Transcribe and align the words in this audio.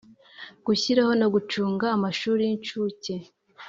Gushyiraho 0.65 1.13
no 1.21 1.27
gucunga 1.33 1.85
amashuri 1.95 2.41
y 2.45 2.51
incuke 2.55 3.15